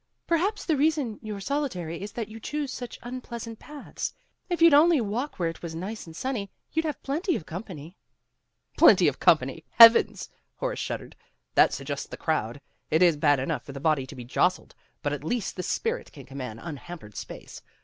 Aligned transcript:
'* 0.23 0.25
Perhaps 0.25 0.65
the 0.65 0.75
reason 0.75 1.19
you 1.21 1.35
're 1.35 1.39
solitary 1.39 2.01
is 2.01 2.13
that 2.13 2.27
you 2.27 2.39
choose 2.39 2.73
such 2.73 2.97
unpleasant 3.03 3.59
paths. 3.59 4.15
If 4.49 4.59
you'd 4.59 4.73
only 4.73 4.99
walk 4.99 5.37
where 5.37 5.47
it 5.49 5.61
was 5.61 5.75
nice 5.75 6.07
and 6.07 6.15
sunny, 6.15 6.49
you'd 6.71 6.85
have 6.85 7.03
plenty 7.03 7.35
of 7.35 7.45
company. 7.45 7.97
''''Plenty 8.79 9.07
of 9.07 9.19
company! 9.19 9.63
Heavens!" 9.75 10.31
Horace 10.55 10.79
shuddered. 10.79 11.15
"That 11.53 11.71
suggests 11.71 12.07
the 12.07 12.17
crowd. 12.17 12.61
It 12.89 13.03
is 13.03 13.15
bad 13.15 13.39
enough 13.39 13.63
for 13.63 13.73
the 13.73 13.79
body 13.79 14.07
to 14.07 14.15
be 14.15 14.25
jostled, 14.25 14.73
but 15.03 15.13
at 15.13 15.23
least 15.23 15.55
the 15.55 15.61
spirit 15.61 16.11
can 16.11 16.25
command 16.25 16.61
unhampered 16.63 17.15
space. 17.15 17.61